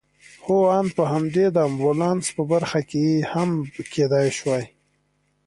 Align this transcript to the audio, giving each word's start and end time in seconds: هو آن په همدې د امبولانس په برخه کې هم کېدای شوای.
هو 0.43 0.57
آن 0.79 0.87
په 0.95 1.03
همدې 1.11 1.45
د 1.51 1.57
امبولانس 1.69 2.25
په 2.35 2.43
برخه 2.51 2.79
کې 2.89 3.05
هم 3.31 3.49
کېدای 3.93 4.27
شوای. 4.37 4.63